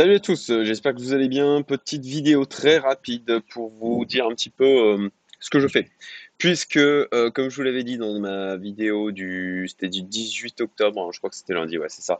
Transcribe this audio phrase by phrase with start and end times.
[0.00, 1.60] Salut à tous, euh, j'espère que vous allez bien.
[1.60, 5.90] Petite vidéo très rapide pour vous dire un petit peu euh, ce que je fais.
[6.38, 11.02] Puisque, euh, comme je vous l'avais dit dans ma vidéo du, c'était du 18 octobre,
[11.02, 12.18] hein, je crois que c'était lundi, ouais, c'est ça.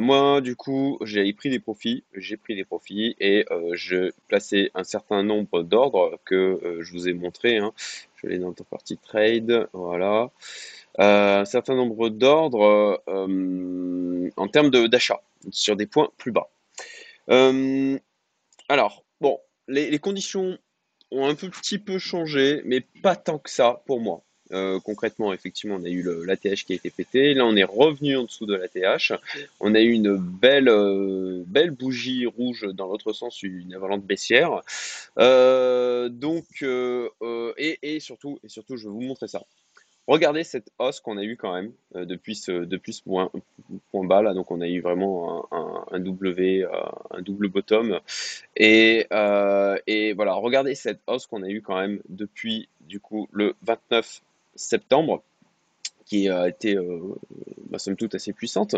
[0.00, 4.82] moi, du coup, j'ai pris des profits, j'ai pris des profits et je placé un
[4.82, 7.58] certain nombre d'ordres que je vous ai montré.
[7.58, 7.72] Hein.
[8.16, 10.32] Je aller dans ta partie trade, voilà.
[10.98, 15.22] un certain nombre d'ordres en termes d'achat
[15.52, 16.48] sur des points plus bas.
[17.30, 17.98] Euh,
[18.68, 20.58] alors, bon, les, conditions
[21.10, 24.22] ont un petit peu changé, mais pas tant que ça pour moi.
[24.52, 27.32] Euh, concrètement, effectivement, on a eu l'ATH qui a été pété.
[27.32, 29.12] Là, on est revenu en dessous de l'ATH.
[29.60, 34.60] On a eu une belle, euh, belle bougie rouge dans l'autre sens, une avalanche baissière.
[35.16, 36.64] donc,
[37.56, 39.42] et, et, surtout, et surtout, je vais vous montrer ça.
[40.08, 43.30] Regardez cette hausse qu'on a eu quand même euh, depuis ce, depuis ce point,
[43.90, 44.34] point, bas là.
[44.34, 46.70] Donc on a eu vraiment un, un, W, euh,
[47.10, 48.00] un double bottom.
[48.56, 53.28] Et, euh, et voilà, regardez cette hausse qu'on a eu quand même depuis du coup
[53.32, 54.22] le 29
[54.56, 55.22] septembre
[56.12, 57.00] qui a été, euh,
[57.70, 58.76] bah, somme toute, assez puissante.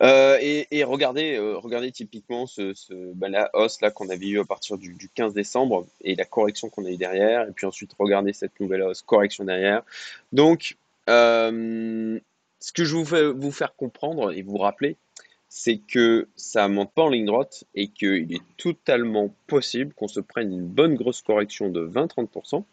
[0.00, 2.72] Euh, et, regardez, euh, regardez typiquement ce,
[3.14, 6.68] bah, la hausse là qu'on avait eu à partir du, 15 décembre et la correction
[6.68, 7.48] qu'on a eu derrière.
[7.48, 9.82] Et puis ensuite, regardez cette nouvelle hausse, correction derrière.
[10.32, 10.76] Donc,
[11.08, 14.96] ce que je veux vous faire comprendre et vous rappeler,
[15.54, 20.18] c'est que ça monte pas en ligne droite et qu'il est totalement possible qu'on se
[20.18, 22.64] prenne une bonne grosse correction de 20-30%.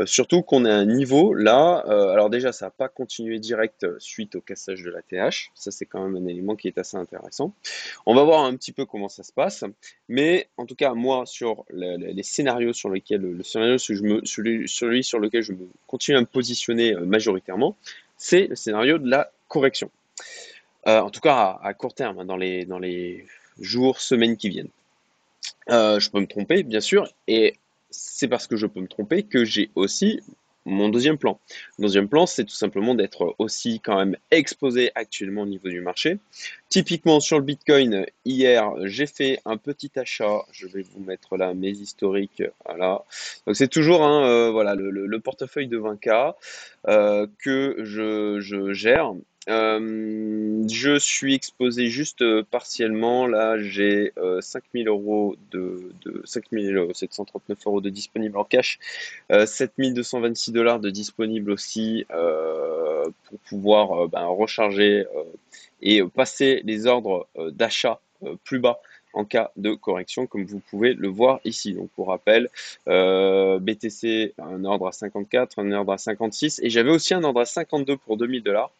[0.00, 3.86] Euh, surtout qu'on a un niveau là, euh, alors déjà ça n'a pas continué direct
[4.00, 6.96] suite au cassage de la TH, ça c'est quand même un élément qui est assez
[6.96, 7.54] intéressant.
[8.06, 9.62] On va voir un petit peu comment ça se passe,
[10.08, 15.04] mais en tout cas moi sur les, scénarios sur lesquels, le scénario je me, celui
[15.04, 17.76] sur lequel je me continue à me positionner euh, majoritairement,
[18.16, 19.92] c'est le scénario de la correction.
[20.86, 23.26] Euh, en tout cas à, court terme, hein, dans les, dans les
[23.60, 24.70] jours, semaines qui viennent.
[25.70, 27.56] Euh, je peux me tromper, bien sûr, et
[27.90, 30.20] c'est parce que je peux me tromper que j'ai aussi
[30.64, 31.38] mon deuxième plan.
[31.78, 35.80] Le deuxième plan, c'est tout simplement d'être aussi quand même exposé actuellement au niveau du
[35.80, 36.18] marché.
[36.68, 40.44] Typiquement sur le Bitcoin, hier, j'ai fait un petit achat.
[40.50, 42.42] Je vais vous mettre là mes historiques.
[42.64, 43.04] Voilà.
[43.46, 46.34] Donc c'est toujours hein, euh, voilà, le, portefeuille de 20K
[47.38, 49.14] que je, je gère
[49.48, 53.26] euh, je suis exposé juste euh, partiellement.
[53.26, 58.78] Là, j'ai 5000 euh, euros de, de 5739 euros de disponible en cash,
[59.30, 65.06] 7226 dollars de disponible aussi pour pouvoir ben, recharger
[65.82, 68.00] et passer les ordres d'achat
[68.44, 68.80] plus bas
[69.16, 71.72] en cas de correction, comme vous pouvez le voir ici.
[71.72, 72.48] Donc pour rappel,
[72.86, 77.40] euh, BTC, un ordre à 54, un ordre à 56, et j'avais aussi un ordre
[77.40, 78.70] à 52 pour 2000 dollars.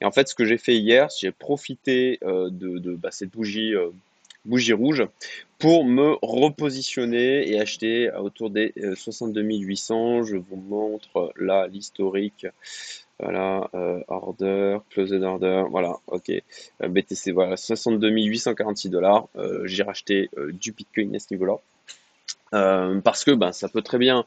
[0.00, 3.74] Et en fait, ce que j'ai fait hier, j'ai profité euh, de, bah, cette bougie,
[3.74, 3.90] euh,
[4.44, 5.06] bougie rouge
[5.60, 10.24] pour me repositionner et acheter autour des 62 800.
[10.24, 12.46] Je vous montre là l'historique
[13.20, 16.30] voilà, euh, order, closed order, voilà, ok.
[16.30, 19.28] Euh, BTC, voilà, 62 846 dollars.
[19.36, 21.58] Euh, j'ai racheté du Bitcoin à ce niveau-là.
[23.02, 24.24] parce que ben, ça peut très bien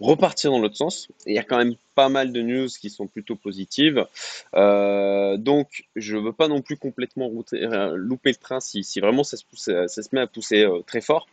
[0.00, 1.08] repartir dans l'autre sens.
[1.26, 4.06] Il y a quand même pas mal de news qui sont plutôt positives.
[4.52, 9.36] donc, je ne veux pas non plus complètement louper le train si, si vraiment ça
[9.36, 11.26] se, pousse, ça se met à pousser très fort.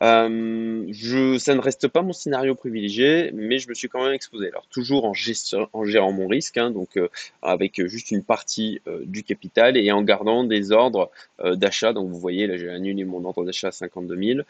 [0.00, 4.14] Euh, je, ça ne reste pas mon scénario privilégié, mais je me suis quand même
[4.14, 4.48] exposé.
[4.48, 7.08] Alors toujours en, gérant mon risque, hein, donc euh,
[7.42, 11.10] avec juste une partie euh, du capital et en gardant des ordres
[11.44, 11.92] d'achat.
[11.92, 14.40] Donc vous voyez, là j'ai annulé mon ordre d'achat à 52 000.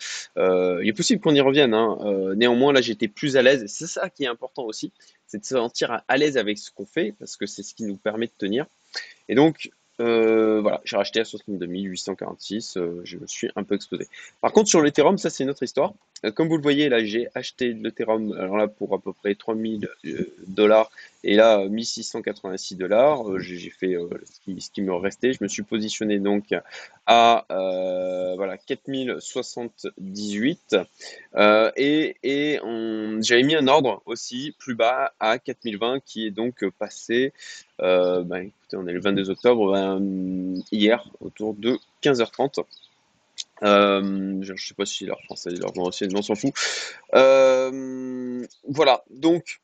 [0.82, 1.74] il est possible qu'on y revienne.
[1.74, 1.98] Hein.
[2.36, 3.64] néanmoins, là j'étais plus à l'aise.
[3.66, 4.92] C'est ça qui est important aussi,
[5.26, 7.84] c'est de se sentir à l'aise avec ce qu'on fait, parce que c'est ce qui
[7.84, 8.66] nous permet de tenir.
[9.28, 9.70] Et donc,
[10.02, 14.08] euh, voilà, j'ai racheté à 62 846, euh, je me suis un peu exposé.
[14.40, 15.92] Par contre, sur l'Ethereum, ça c'est une autre histoire.
[16.24, 19.34] Euh, comme vous le voyez, là j'ai acheté l'Ethereum, alors là pour à peu près
[19.34, 19.88] 3000
[20.46, 20.90] dollars,
[21.24, 23.38] et là 1686 dollars.
[23.38, 25.32] j'ai fait ce qui, me restait.
[25.32, 26.54] Je me suis positionné donc
[27.06, 27.46] à
[28.36, 30.76] voilà 4078
[31.76, 32.60] et, et
[33.20, 37.32] j'avais mis un ordre aussi plus bas à 4020 qui est donc passé
[37.82, 40.00] euh, bah, écoutez, on est le 22 octobre,
[40.70, 42.64] hier, autour de 15h30.
[43.62, 46.52] Euh, je ne sais pas si leur français, leur on s'en fout.
[47.14, 49.60] Euh, voilà, donc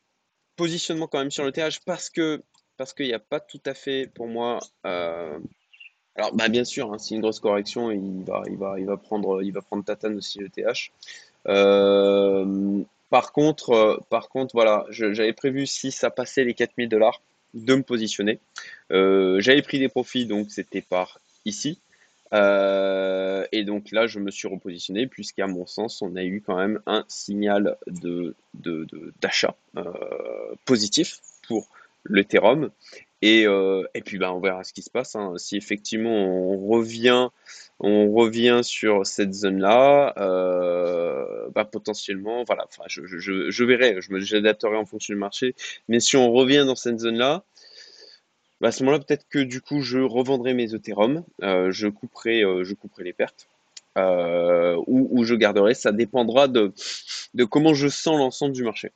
[0.57, 2.43] positionnement quand même sur le TH parce que
[2.77, 4.61] parce qu'il n'y a pas tout à fait pour moi.
[4.85, 9.43] alors, bah, bien sûr, hein, c'est une grosse correction, il va, il il va prendre,
[9.43, 10.93] il va prendre Tatane aussi le TH.
[13.11, 17.21] par contre, par contre, voilà, j'avais prévu si ça passait les 4000 dollars
[17.55, 18.39] de me positionner.
[18.91, 21.79] Euh, j'avais pris des profits, donc c'était par ici.
[22.35, 26.57] Euh, et donc là, je me suis repositionné puisqu'à mon sens, on a eu quand
[26.57, 28.35] même un signal de,
[29.21, 29.93] d'achat euh,
[30.65, 31.69] positif pour
[32.05, 32.71] l'Ethereum.
[33.21, 35.17] Et, euh, et puis bah, on verra ce qui se passe.
[35.17, 35.35] Hein.
[35.39, 37.31] Si effectivement on revient,
[37.81, 40.13] on revient sur cette zone-là,
[41.55, 45.55] bah, potentiellement, voilà, enfin, je, je, je, verrai, je me j'adapterai en fonction du marché.
[45.89, 47.45] Mais si on revient dans cette zone-là,
[48.61, 52.43] bah, à ce moment-là, peut-être que du coup, je revendrai mes Ethereum, euh, je, couperai,
[52.43, 53.49] euh, je couperai les pertes,
[53.97, 55.75] euh, ou, je garderai.
[55.75, 56.73] Ça dépendra de,
[57.35, 58.91] de comment je sens l'ensemble du marché.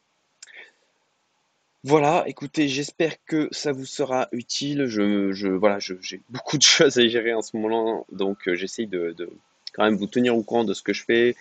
[1.85, 4.87] Voilà, écoutez, j'espère que ça vous sera utile.
[4.87, 9.14] Je, je voilà, j'ai beaucoup de choses à gérer en ce moment, donc j'essaye de,
[9.17, 9.29] de,
[9.73, 11.35] quand même vous tenir au courant de ce que je fais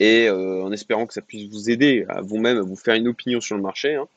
[0.00, 3.40] et en espérant que ça puisse vous aider à vous-même à vous faire une opinion
[3.42, 3.94] sur le marché.
[3.94, 4.08] Hein.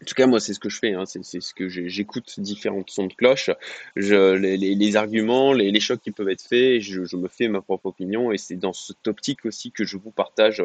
[0.00, 0.94] En tout cas, moi, c'est ce que je fais.
[0.94, 1.04] Hein.
[1.04, 3.50] C'est ce que j'écoute différentes sons de cloche,
[3.96, 6.80] les, arguments, les, chocs qui peuvent être faits.
[6.80, 10.10] Je, me fais ma propre opinion et c'est dans cette optique aussi que je vous
[10.10, 10.62] partage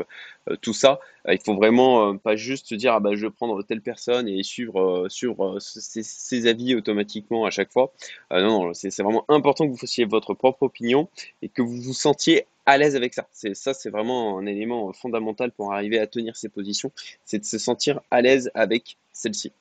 [0.49, 0.99] euh, tout ça.
[1.27, 3.81] Euh, il faut vraiment euh, pas juste se dire ah bah je vais prendre telle
[3.81, 7.91] personne et suivre suivre ses, ses, avis automatiquement à chaque fois.
[8.31, 11.09] non, non, c'est vraiment important que vous fassiez votre propre opinion
[11.41, 13.27] et que vous vous sentiez à l'aise avec ça.
[13.31, 16.91] C'est ça, c'est vraiment un élément fondamental pour arriver à tenir ses positions,
[17.25, 19.51] c'est de se sentir à l'aise avec celle-ci.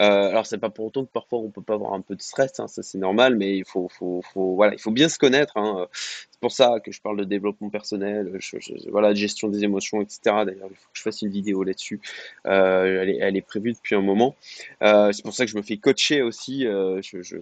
[0.00, 2.22] Euh, alors c'est pas pour autant que parfois on peut pas avoir un peu de
[2.22, 5.18] stress, hein, ça c'est normal, mais il faut, faut, faut, voilà, il faut bien se
[5.18, 5.56] connaître.
[5.56, 5.88] Hein.
[5.92, 8.38] C'est pour ça que je parle de développement personnel,
[8.88, 10.20] voilà, de gestion des émotions, etc.
[10.24, 12.00] D'ailleurs, il faut que je fasse une vidéo là-dessus.
[12.46, 14.36] Euh, elle, elle, est, prévue depuis un moment.
[14.82, 16.66] Euh, c'est pour ça que je me fais coacher aussi.
[16.66, 17.36] Euh, je,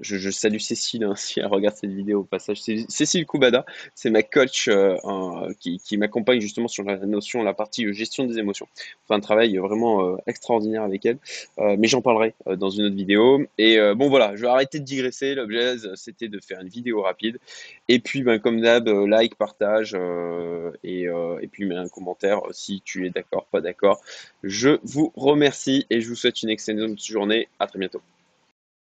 [0.00, 2.60] je, euh, je, salue Cécile hein, si elle regarde cette vidéo au passage.
[2.60, 3.64] Cécile Koubada,
[3.94, 4.96] c'est ma coach euh,
[5.60, 8.66] qui, m'accompagne justement sur la notion, la partie euh, gestion des émotions.
[9.04, 11.18] On fait un travail vraiment extraordinaire avec elle,
[11.58, 13.44] mais j'en parlerai dans une autre vidéo.
[13.56, 15.34] Et bon voilà, je vais arrêter de digresser.
[15.34, 17.38] L'objet c'était de faire une vidéo rapide.
[17.88, 19.96] Et puis ben, comme d'hab, like, partage
[20.84, 24.00] et, et, puis mets un commentaire si tu es d'accord, pas d'accord.
[24.42, 27.48] Je vous remercie et je vous souhaite une excellente journée.
[27.58, 28.00] À très bientôt.